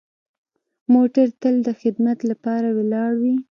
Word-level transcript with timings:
موټر 0.93 1.27
تل 1.41 1.55
د 1.67 1.69
خدمت 1.81 2.19
لپاره 2.31 2.67
ولاړ 2.77 3.11
وي. 3.21 3.35